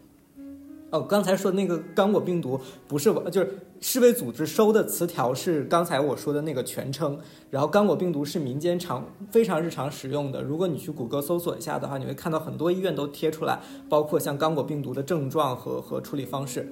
[0.91, 7.19] 哦，刚才说那个刚果病毒不是，就是世卫组织收的词条是刚才我说的那个全称。
[7.49, 10.41] 然后刚果病毒是民间常非常日常使用的。
[10.41, 16.67] 如果你去谷歌搜索一下的话，你会看到很多医院都贴出来，包括像刚果病毒的症状和和处理方式。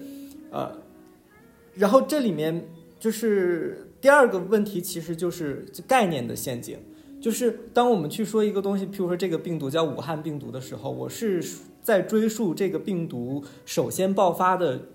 [0.51, 0.71] 呃，
[1.75, 6.77] 然后这里面就是第二个问题，其实就是概念的陷阱。
[7.21, 11.43] 就是当我们去说一个东西，譬如说这个病毒叫武汉病毒的时候，我是
[11.83, 14.87] 在追溯这个病毒首先爆发的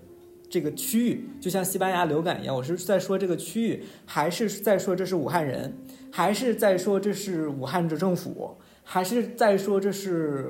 [0.49, 5.75] 这个区域，就像西班牙流感一样，我是在说这个区域，还是在说这是武汉人，
[6.09, 10.49] 还是在说这是武汉的政府，还是在说这是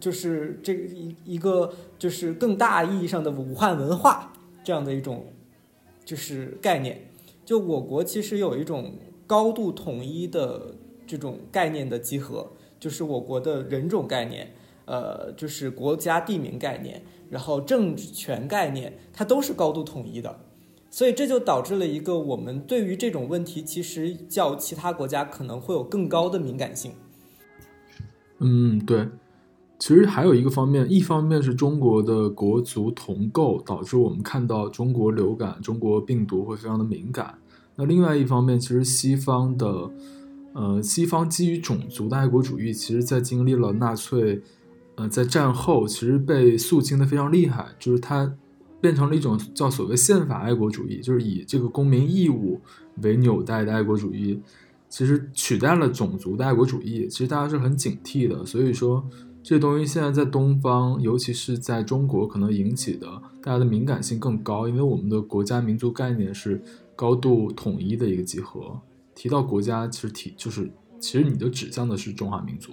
[0.00, 4.32] 就是这一一个就是更大意义上的武汉文化
[4.64, 5.26] 这样的一种
[6.02, 7.07] 就是概念。
[7.48, 8.92] 就我国其实有一种。
[9.28, 10.74] 高度统一的
[11.06, 14.54] 这种概念的集合，就是我国的人种概念，
[14.86, 20.40] 呃，就是国家地名概念，然后政权概念，它都是高度统一的，
[20.88, 26.92] 所以这就导致了一个我们对于这种问题，其实较其他国家可能会有更高的敏感性。
[28.38, 29.06] 嗯，对，
[29.78, 37.38] 其实还有一个方面，一方面是中国的国足同构，导致我们看到中国流感、中国病毒会非常的敏感。
[37.76, 39.88] 那另外一方面，其实西方的，
[40.52, 44.42] 呃，西方基于种族的爱国主义，其实在经历了纳粹，
[44.96, 48.34] 呃，在战后其实被肃清的非常厉害，就是它
[48.80, 52.60] 变成了一种叫所谓宪法爱国主义，就是以这个公民义务
[53.02, 54.40] 为纽带的爱国主义，
[54.88, 57.06] 其实取代了种族的爱国主义。
[57.06, 59.04] 其实大家是很警惕的，所以说
[59.48, 63.06] 这东西现在在东方，尤其是在中国，可能引起的
[63.42, 66.60] 大家的敏感性更高，因为我们的国家民族概念是。
[66.94, 68.78] 高度统一的一个集合。
[69.14, 72.72] 提到国家，其实提就是，其实你就指向的是中华民族。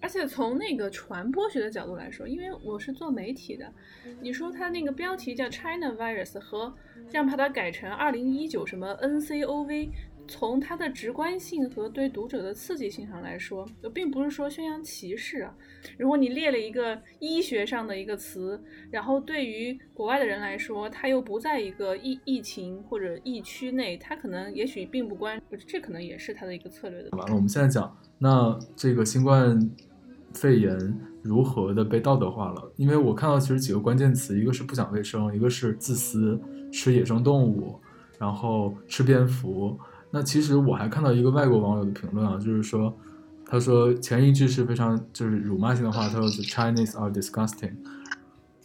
[0.00, 3.72] 而且从那个传播学的角度来说，因为我是做媒体的，
[4.20, 6.74] 你说它那个标题叫 China Virus 和
[7.08, 9.90] 这样把它改成二零一九什么 NCOV。
[10.28, 15.54] 从它的直观性和对读者的刺激性上来说，并不是说宣扬歧视啊。
[15.98, 18.58] 如果你列了一个医学上的一个词，
[18.90, 27.10] 然后对于国外的人来说，他又不在一个疫疫情或者疫区内，他可能也许并不关，这可能也是他的一个策略的。
[27.16, 29.70] 完了，我们现在讲，那这个新冠
[30.32, 32.72] 肺炎如何的被道德化了？
[32.76, 36.40] 因为我看到其实几个关键词，一个是不讲卫生，一个是自私，
[36.72, 37.78] 吃野生动物，
[38.18, 39.78] 然后吃蝙蝠。
[40.14, 42.94] 那其实我还看到一个外国网友的评论啊，就是说，
[43.46, 47.72] 他说前一句是非常就是辱骂性的话，他说 Chinese are disgusting。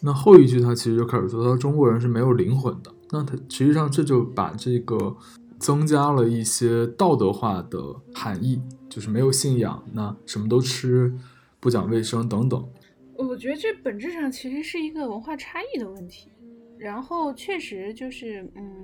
[0.02, 2.94] 那后一句他其实就开始说，他说中国人是没有灵魂的。
[3.12, 5.16] 那他实际上这就把这个
[5.58, 7.80] 增加了一些道德化的
[8.14, 11.14] 含义，就是没有信仰，那什么都吃，
[11.62, 12.68] 不讲卫生等等。
[13.16, 16.30] 我觉得这本质上其实是一个文化差异的问题。
[16.78, 18.84] 然后确实就是嗯。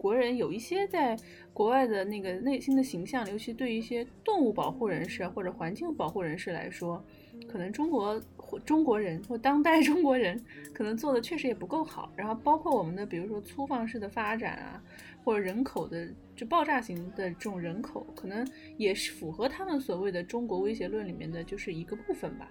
[0.00, 1.14] 国人有一些在
[1.52, 7.04] 国外的那个内心的形象，尤其对于一些动物保护人士或者环境保护人士来说，
[7.46, 12.10] 可能中国或中国人或当代 中国人可能做的确实也不够好。
[12.16, 14.82] 然后包括我们的，比如说粗放式的发展啊，
[15.22, 22.50] 或者人口的就爆炸型的这种人口，可能也是符合他们所谓的中国威胁论里面的就是一个部分吧。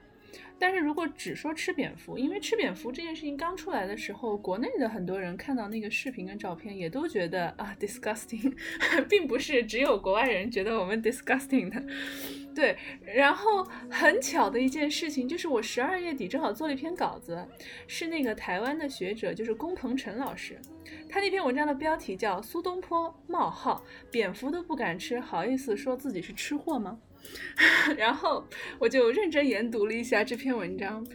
[0.57, 8.53] 但是如果只说吃蝙蝠，因为吃蝙蝠这件事情刚出来的时候，国内的很多人看到那个视频跟照片，也都觉得啊 disgusting，
[9.09, 11.81] 并不是只有国外人觉得我们 disgusting 的。
[12.53, 17.47] 对，然后很巧的一件事情就是，我十二月底正好做了一篇稿子，
[17.87, 20.59] 是那个台湾的学者，就是龚鹏程老师，
[21.07, 26.99] 他那篇文章的标题叫《苏东坡冒号蝙蝠都不敢吃，好意思说自己是吃货吗？》
[27.97, 28.47] 然后
[28.79, 31.05] 我就认真研读了一下这篇文章，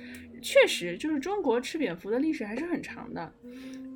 [0.43, 3.33] 确实就是中国吃蝙蝠的历史还是很长的。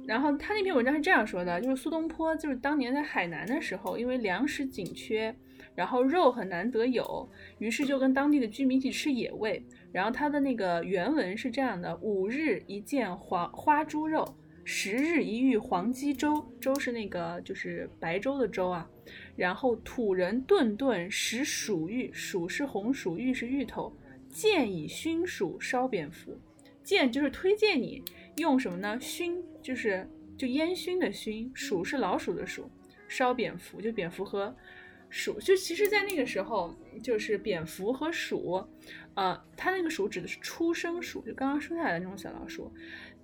[0.06, 5.34] 然后他那篇文章是这样说的，就是苏东坡就是当年在海南的时候，因为粮食紧缺。
[5.74, 9.64] 然后肉很难得有，于是就跟当地的居民一起吃野味。
[9.92, 14.26] 然后他的那个原文是这样的：五日一见黄花猪肉，
[14.64, 18.90] 十日一遇黄鸡粥，粥是那个就是白粥的粥啊。
[19.38, 23.96] 然后土人顿顿食薯芋，薯是红薯，芋是芋头。
[24.28, 26.36] 见以熏薯烧蝙蝠，
[26.82, 28.02] 见就是推荐你
[28.36, 28.98] 用什么呢？
[29.00, 32.68] 熏就是就烟熏的熏，鼠是老鼠的鼠，
[33.08, 34.54] 烧蝙蝠就蝙蝠和。
[35.10, 38.62] 鼠就其实，在那个时候，就是蝙蝠和鼠，
[39.14, 42.70] 呃，它那个鼠指的是出生鼠，就刚刚生下来的那种小老鼠。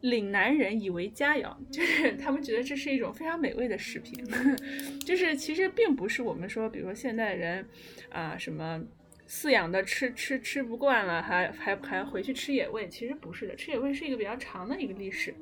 [0.05, 4.23] 岭南人以为佳肴，就是他们觉得这是一种非常美味的食品，
[5.03, 7.67] 就是其实并不是我们说，比如说现代人，
[8.11, 8.79] 啊，什么
[9.27, 15.35] 饲养的吃吃吃不惯了，还还还回去吃野味，其实不是的，吃野味是一个比较长的一个历史。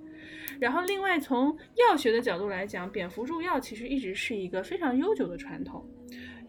[0.60, 5.84] 然后，另外从药学的角度来讲，蝙蝠入药其实一直是一个非常悠久的传统。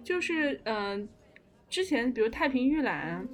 [0.03, 1.07] 就是嗯，
[1.67, 3.27] 之前比如《太平御览》，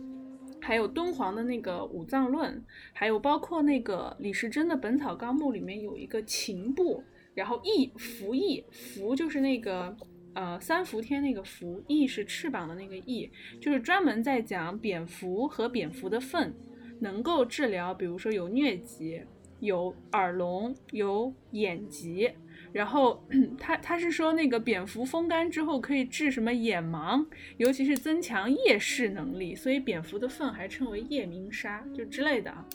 [0.62, 2.54] 还有敦煌的那个《五脏论》，
[2.94, 9.96] 还有包括那个李时珍的《本草纲目》里面有一个禽部，然后翼蝠翼蝠就是那个
[10.34, 16.54] 呃三伏天那个蝠，翼是翅膀的那个翼，就是专门在讲蝙蝠和蝙蝠的粪
[17.00, 19.22] 能够治疗，比如说有疟疾、
[19.60, 22.30] 有耳聋、有眼疾。
[22.72, 23.26] 然后
[23.60, 27.26] 他他是说那个蝙蝠风干之后可以治什么眼盲，
[27.58, 32.66] 尤其是增强夜视能力，所以蝙蝠的粪还称为夜明砂，就之类的啊。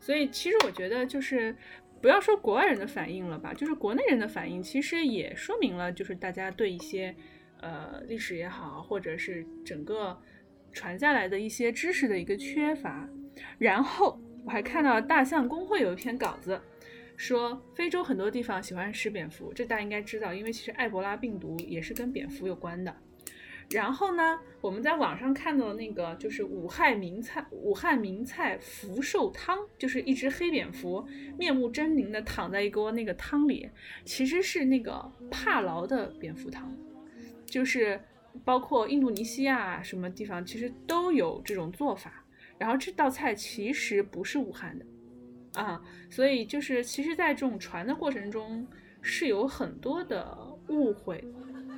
[0.00, 1.54] 所以其实我觉得就是
[2.00, 7.14] 不要说国外人的反应了吧，就是国内人的反应，其实也说明了就是大家对一些
[7.60, 10.18] 呃历史也好，或者是整个
[10.72, 13.08] 传下来的一些知识的一个缺乏。
[13.58, 16.60] 然后我还看到大象公会有一篇稿子。
[17.22, 22.92] 说非洲很多地方喜欢吃蝙蝠，这大家应该知道，因为其实埃博拉病毒也是跟蝙蝠有关的。
[23.70, 31.06] 然后呢，我们在网上看到的那个就是武汉名菜，武汉名菜福寿汤，就是一只黑蝙蝠
[31.38, 33.70] 面目狰狞的躺在一锅那个汤里，
[34.04, 36.76] 其实是那个帕劳的蝙蝠汤，
[37.46, 38.00] 就是
[38.44, 42.24] 包括印度尼西亚什么地方其实都有这种做法。
[42.58, 44.84] 然后这道菜其实不是武汉的。
[45.54, 48.66] 啊，所以就是，其实，在这种传的过程中，
[49.02, 50.36] 是有很多的
[50.68, 51.22] 误会，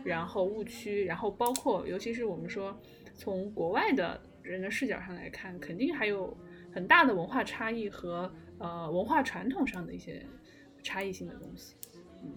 [0.05, 2.79] 然后误区，然后包括，尤其是我们说，
[3.15, 6.37] 从国外的人的视角上来看，肯定还有
[6.73, 10.25] 很大的文化差异和呃文化传统上的一些
[10.83, 11.75] 差异性的东西。
[12.23, 12.31] 嗯，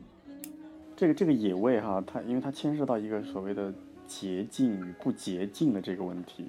[0.96, 3.72] 这个这个野味哈，它因为它牵涉到一个所谓的
[4.08, 6.46] 洁净与不洁净的这个问题。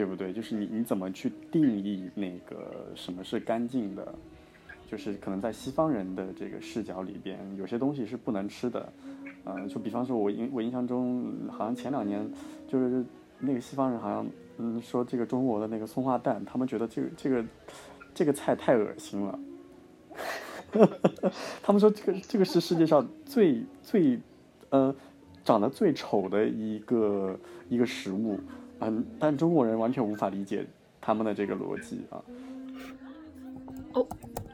[0.00, 0.32] 对不对？
[0.32, 4.14] 就是你你怎么去定义那个什么是干净的？
[4.90, 8.90] 就是可能在西方人的这个视角里边，有些东西是不能吃的。
[9.44, 12.26] 嗯，就比方说，我印我印象中，好像前两年
[12.66, 13.04] 就是
[13.40, 17.44] 那个西方人好像嗯说这个中国的那个松花蛋，他们觉得这个这个
[18.14, 19.38] 这个菜太恶心了。
[21.62, 24.18] 他们说这个这个是世界上最最
[24.70, 24.96] 呃
[25.44, 28.40] 长得最丑的一个一个食物。
[28.80, 30.66] 嗯，但中国人完全无法理解
[31.00, 32.22] 他们的这个逻辑啊。
[33.92, 34.06] 哦，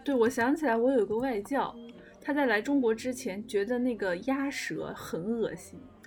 [0.05, 1.75] 对，我想起来，我有个外教，
[2.21, 5.79] 他在来中国之前觉得那个鸭舌很恶心，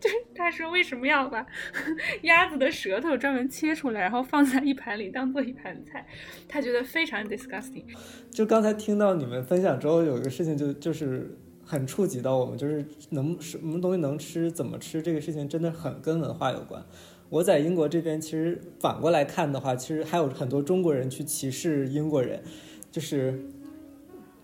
[0.00, 1.46] 就是他说为什么要把
[2.22, 6.06] 鸭子的舌头专门切出来，然后放在一盘里当做一盘菜，
[6.48, 7.84] 他觉得非常 disgusting。
[8.30, 16.82] 就刚才听到你们分享之后，有一个事情就就是很触及到我们，就是能什么东西能吃，怎么吃这个事情，真的很跟文化有关。
[17.30, 22.42] 我在英国这边，其实反过来看的话，其实还有很多中国人去歧视英国人，
[22.90, 23.46] 就是，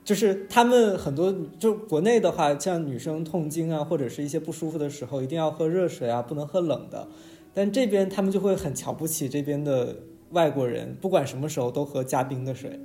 [0.04, 7.08] 就是他们很多就国内的话，像女生痛经啊，或者是一些不舒服的时候，一定要喝热水啊，不能喝冷的。
[7.52, 9.96] 但这边他们就会很瞧不起这边的
[10.30, 12.78] 外国人，不管什么时候都喝加冰的水，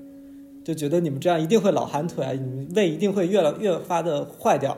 [0.63, 4.75] 就觉得你们这样一定会老寒腿啊，你们胃一定会越来越发的坏掉。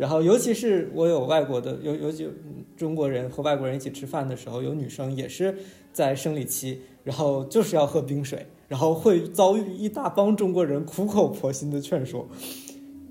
[0.00, 2.26] 然后尤其是我有外国的，尤尤其
[2.74, 5.54] 中国人和外国人一起吃饭的时候，有女生也是
[5.92, 12.26] 在生理期，然后就是要喝冰水，然后会遭遇一大帮中国人苦口婆心的劝说，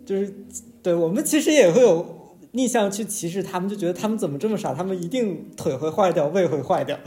[0.04, 0.34] 就是
[0.82, 6.98] 对我们其实也会有逆向去歧视他们，就觉得他们怎么这么傻，他们一定腿会坏掉，胃会坏掉，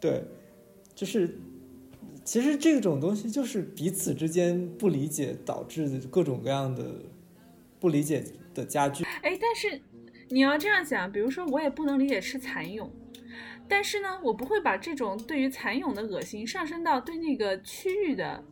[0.00, 0.24] 对，
[0.96, 1.38] 就是
[2.24, 6.82] 其实这种东西就是彼此之间不理解导致的各种各样的
[7.78, 9.04] 不理解的家具。
[9.22, 9.80] 哎，但是
[10.28, 12.90] 你要这样想，比如说我也不能理解吃蚕蛹，
[13.68, 18.44] 但是呢，我不会把这种对于蚕蛹的恶心上升到对那个区域的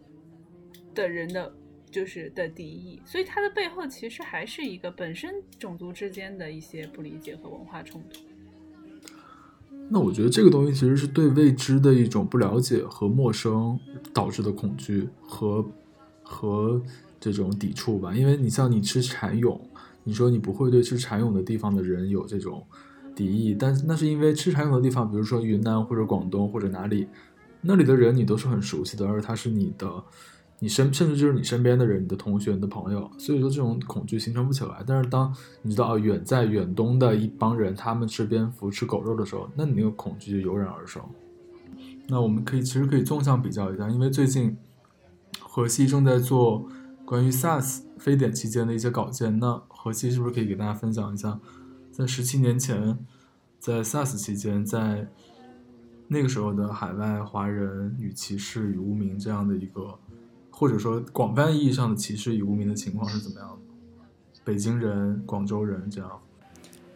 [0.95, 1.53] 的人的
[1.91, 8.21] 就是的敌意，所以它的背后其实还是一个本身种族之间的一些不理解和文化冲突。
[9.93, 13.77] 那我觉得这个东西其实是对未知的一种不了解和陌生
[14.15, 15.69] 导致的恐惧和
[16.23, 16.81] 和
[17.19, 18.15] 这种抵触吧。
[18.15, 19.61] 因为你像你吃蚕蛹，
[20.05, 22.65] 你说你不会对吃蚕蛹的地方的人有这种
[23.15, 27.07] 敌意，但那是因为吃蚕蛹的地方，比如说云南或者广东或者哪里，
[27.61, 30.05] 那里的人你都是很熟悉的，而他是你的。
[30.63, 34.85] 你身甚至就是你身边的人，你的同学、你的朋友，所以说这种恐惧形成不起来。
[34.87, 41.03] 但是当你知道，远在远东的一帮人，他们吃蝙蝠、吃狗肉的时候，那你那个恐惧就油然而生。
[42.09, 44.55] 那我们可以其实可以纵向比较一下，因为最近
[45.39, 46.69] 河西正在做
[47.11, 49.37] 关于 SARS 非典期间的一些稿件。
[49.41, 51.41] 那何西是不是可以给大家分享一下，
[51.91, 52.97] 在十七年前，
[53.59, 55.09] 在 SARS 期间，在
[56.07, 59.99] 那个时候的海外华人与歧视与无名这样的一个。
[60.53, 63.57] 或者说广泛意义上的歧视与无名的情况是怎么样的？
[64.45, 66.11] 北京人、广州人这样。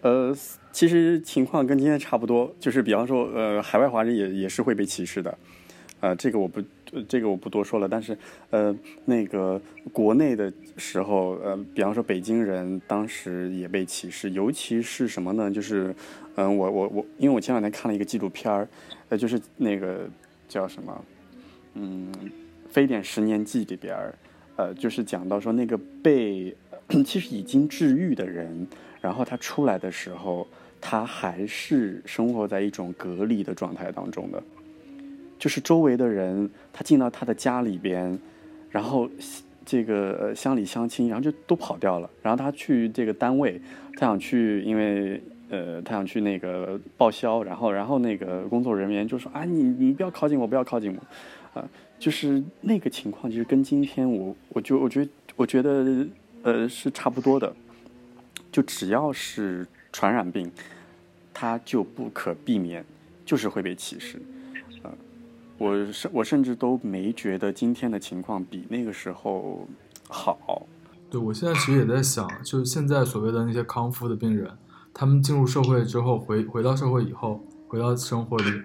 [0.02, 0.36] 呃，
[0.70, 5.36] 其实情况跟今天差不多，就是比方说，呃，海外华人也也是会被歧视的。
[5.98, 6.60] 呃，这个我不，
[7.08, 7.88] 这个我不多说了。
[7.88, 8.16] 但是，
[8.50, 8.74] 呃，
[9.04, 9.60] 那个
[9.92, 15.50] 国内的时候，呃，比方说北京人当时也被歧视，尤其是什么呢？
[15.50, 15.94] 就是，
[16.36, 18.68] 嗯，我我我，因为我前两天看了一个纪录片儿，
[19.08, 20.08] 呃，就是那个
[20.48, 21.04] 叫什么，
[21.74, 22.12] 嗯。
[22.76, 24.12] 《非典十年记》里边儿，
[24.56, 26.52] 呃，就是讲到说那个被
[27.06, 28.66] 其实已经治愈的人，
[29.00, 30.44] 然后他出来的时候，
[30.80, 34.42] 他还是生活在一种隔离的状态当中的，
[35.44, 38.18] 就是周围的人，他进到他的家里边，
[38.70, 39.06] 然后
[39.62, 43.60] 这个乡里乡亲，然后就都跑掉了，然后他去这个单位，
[43.98, 51.68] 他想去，因为呃，他想去那个报销，然后然后那个工作人员就说啊，你你不要靠近我，不要靠近我，啊。
[51.98, 56.06] 就是那个情况，其实跟今天我，我就我觉得，我觉得，
[56.42, 57.54] 呃，是差不多的。
[58.50, 60.50] 就只要是传染病，
[61.34, 62.82] 它就不可避免，
[63.26, 64.18] 就是会被歧视。
[65.58, 69.68] 呃，我甚我甚至都没觉得今天的情况比那个时候
[70.08, 70.66] 好。
[71.10, 74.50] 对，我现在其实也在想，就是现在所谓的那些康复的病人，
[74.92, 78.62] 他们进入社会之后，回回到社会以后，回到生活里，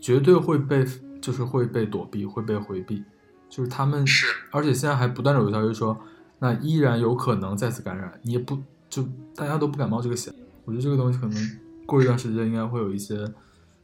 [0.00, 0.84] 绝对会被。
[1.22, 3.04] 就是会被躲避，会被回避，
[3.48, 5.96] 就是他们是，而且现在还不断的有消息说，
[6.40, 8.58] 那依然有可能再次感染，你也不
[8.90, 10.34] 就大家都不敢冒这个险。
[10.64, 11.50] 我觉得这个东西可能
[11.86, 13.24] 过一段时间应该会有一些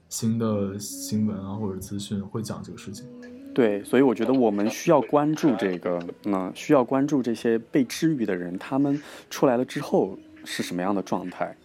[0.09, 3.07] 新的新闻啊或者资讯会讲这个事情。
[3.55, 11.57] 对，所以我觉得我们需要关注这个，那需要关注这些被治愈的人，他们出来了之后是什么样的状态。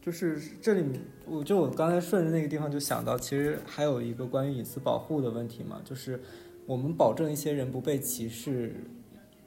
[0.00, 0.84] 就是这里，
[1.26, 6.22] 我就我刚才顺着那个地方就想到，其实还有一个关于隐私保护的问题嘛，就是
[6.66, 8.76] 我们保证一些人不被歧视，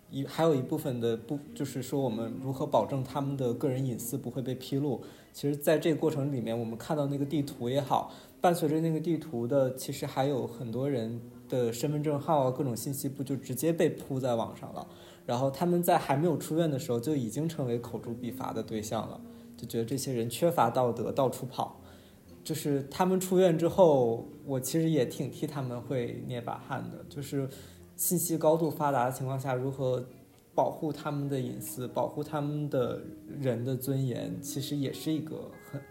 [0.10, 5.02] 一还有一部分的不就是说我们如何保证他们的个人隐私不会被披露。
[5.32, 14.88] 其实，在这个过程里面，我们看到那个地图也好，伴随着那个地图的，其实还有很多人的身份证号啊，各种信息不就直接被铺在网上了，
[15.26, 19.20] 然后他们在还没有出院的时候就已经成为口诛笔伐的对象了。
[19.58, 21.82] 就觉得这些人缺乏道德，到处跑。
[22.44, 27.04] 就是他们出院之后，我其实也挺替他们会捏把汗的。
[27.10, 27.50] 就是
[27.96, 30.06] 信息高度发达的情况下，如何
[30.54, 33.02] 保护他们的隐私，保护他们的
[33.40, 35.82] 人的尊严，其实也是一个很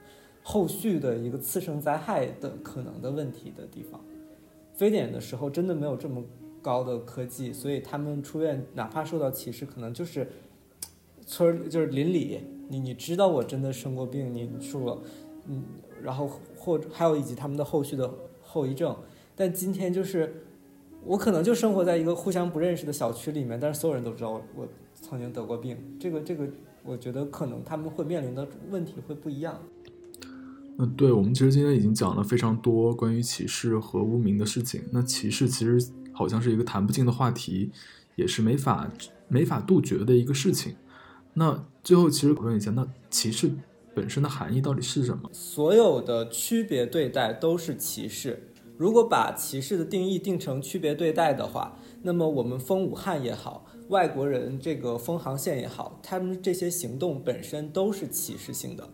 [0.49, 4.01] 后续的一个次生灾害的可能的问题的地方。
[4.74, 6.22] 非典的时候真的没有这么
[6.62, 10.28] 高的科技，所以他们出院哪怕受到歧视，可能就是
[11.26, 12.42] 村就是邻里。
[12.68, 15.03] 你你知道我真的生过病，你说，
[15.49, 15.64] 嗯，
[16.01, 18.09] 然后或还有以及他们的后续的
[18.40, 18.97] 后遗症，
[19.34, 20.44] 但今天就是
[21.05, 26.47] 我可能就生活在一个互相不认识的小区里面，但是所有人都知道我曾经得过病，这个这个
[26.84, 29.61] 我觉得可能他们会面临的问题会不一样。
[30.79, 34.83] 嗯，对，我们其实今天已经讲了非常多关于歧视和污名的事情。
[34.93, 35.79] 那歧视其实
[36.12, 37.70] 好像是一个谈不尽的话题，
[38.14, 38.91] 也是没法
[39.29, 40.77] 没法杜绝的一个事情。
[41.33, 43.51] 那最后其实讨论一下，那歧视
[43.95, 45.31] 本身的含义到底是什么？
[45.33, 48.51] 所有的区别对待都是歧视。
[48.77, 58.87] 如果把歧视的定义定成区别对待的话，那么我们封武汉也好，外国人这个封航线也好，他们这些行动本身都是歧视性的。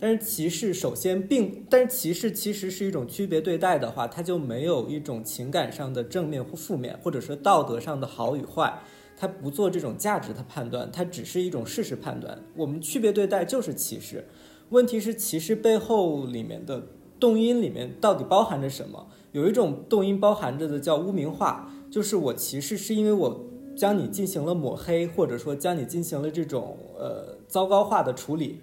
[0.00, 8.80] 但是歧视首先并，但是歧视其实是一种区别对待的话，它就没有一种情感上的正面或负面，或者说道德上的好与坏，
[9.14, 12.42] 它不做这种价值的判断，它只是一种事实判断。
[12.56, 14.26] 我们区别对待就是歧视，
[14.70, 16.82] 问题是歧视背后里面的
[17.20, 19.06] 动因里面到底包含着什么？
[19.32, 23.44] 有一种动因包含着的叫污名化，就是我歧视是因为我
[23.76, 28.60] 将你进行了抹黑，或者说将你进行了这种呃糟糕化的处理。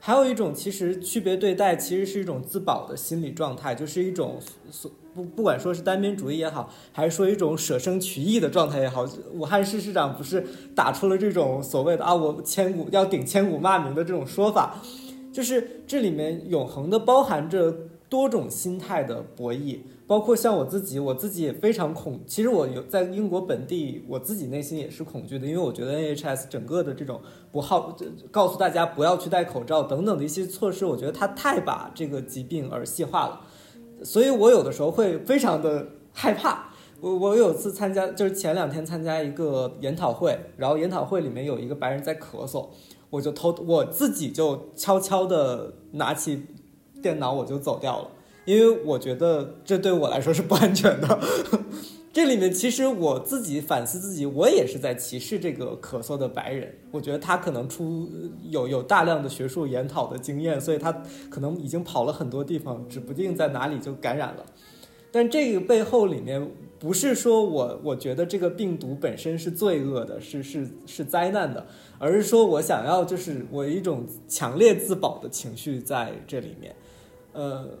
[0.00, 4.38] 还有一种，其实区别对待其实是一种自保的心理状态，就是一种
[4.70, 9.04] 所不不管说是单边主义也好，还是说一种舍生取义的状态也好。
[9.32, 14.80] 武汉市市长不是打出了这种所谓的啊，我千古要顶千古骂名的这种说法，
[15.32, 17.74] 就是这里面永恒的包含着
[18.08, 19.78] 多种心态的博弈。
[20.06, 22.18] 包括像我自己，我自己也非常恐。
[22.26, 27.20] 其实我有在英国本地，我自己内心也是恐惧的，因为我觉得 NHS 整个的这种
[27.52, 27.94] 不好，
[28.30, 33.40] 告诉大家不要去戴口罩等等的一些措施，我觉得它太把这个疾病儿戏化了，
[34.02, 36.72] 所以我有的时候会非常的害怕。
[37.00, 42.68] 我我有次参加，就是前两天参加一个研讨会，然后研讨会里面有一个白人在咳嗽，
[43.10, 46.46] 我就偷我自己就悄悄的拿起
[47.02, 48.10] 电脑，我就走掉了。
[48.44, 51.20] 因为我觉得这对我来说是不安全的。
[52.10, 56.74] 这里面其实我自己反思自己，我也是在歧视这个咳嗽的白人。
[56.90, 58.08] 我觉得他可能出
[58.42, 60.90] 有有大量的学术研讨的经验，所以他
[61.30, 64.44] 可能已经跑了很多地方，指不定在哪里就感染了。
[65.12, 71.66] 但这个背后里面不是说我我觉得这个病毒本身是罪恶的，是是是灾难的，
[71.98, 76.74] 而是说我想要就是我一种强烈自保的情绪在这里面，
[77.38, 77.78] 呃。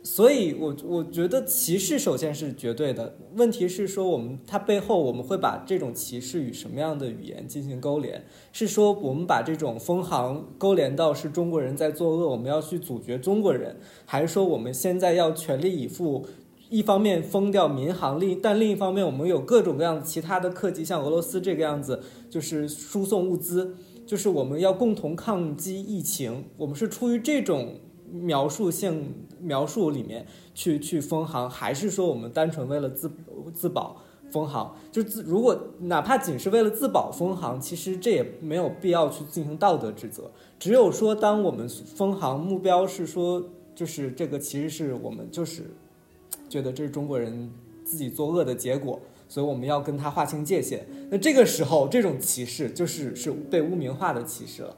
[0.00, 3.16] 所以，我我觉得歧视首先是绝对的。
[3.34, 8.24] 问题是说，我们它背后我们会把这种歧视与什么样的语言进行勾连？
[8.52, 13.76] 是说我们把这种封航勾连到是中国人在作恶，我们要去阻绝中国人，
[14.06, 16.24] 还是说我们现在要全力以赴，
[16.70, 23.74] 一方面封掉民航，另但另一方面我们有各种各样其他的客机，像俄罗斯这个样子，就是输送物资，
[24.06, 26.44] 就是我们要共同抗击疫情。
[26.56, 27.80] 我们是出于这种。
[28.12, 33.10] 描述性描述里面去去封航，还是说我们单纯为了自
[33.54, 33.96] 自保
[34.30, 34.76] 封航？
[34.90, 40.30] 就自如果哪怕仅是为了自保封航，其实这也没有必要去进行道德指责。
[40.58, 43.42] 只有说，当我们封航目标是说，
[43.74, 45.70] 就是这个其实是我们就是
[46.48, 47.50] 觉得这是中国人
[47.84, 50.86] 自己作恶的结果，所以我们要跟他划清界限。
[51.10, 54.76] 那这个时候，这种歧视就是是被污名化的歧视了。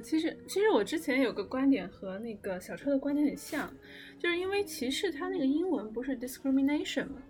[0.00, 3.72] 其实，其实我之前有个观点和那个小车的观点很像，
[4.18, 7.22] 就是因为歧视它那个英文不是 discrimination 吗？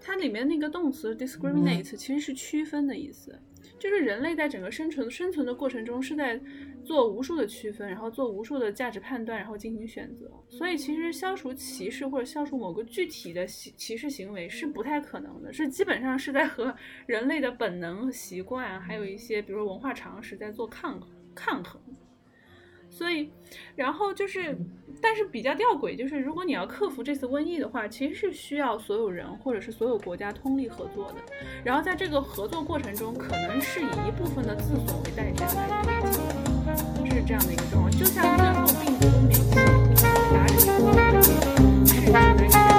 [0.00, 3.38] 它里面那个动词 discriminate 其实是区分的意思，
[3.78, 6.40] 就是人类在整个生存生存的过程中是在
[6.84, 10.30] 做无数的区分，然后做无数的价值判断，然后进行选择。
[10.48, 16.74] 所以其实消除歧视或者消除某个具体的歧歧视行为是不太可能的，是基本上是在和
[17.06, 21.80] 人类的本能和习惯，还有一些比如说文化常识在做抗衡抗衡。
[23.00, 23.30] 所以
[23.76, 24.54] 然后就是
[25.00, 31.14] 但是比较吊诡就是如果你要克服这次瘟疫的话其实是需要所有人或者是所有国家通力合作的。
[31.64, 36.22] 然后在这个合作过程中可能是以一部分的自损为代价来推进
[37.08, 37.90] 的是这样的一个状况。
[37.90, 42.69] 就像最后病毒跟媒体达成共赢的结是人类